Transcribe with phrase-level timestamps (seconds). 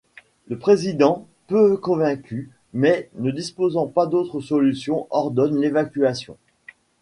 [0.47, 6.37] Le Président, peu convaincu mais ne disposant pas d'autre solution ordonne l'évacuation.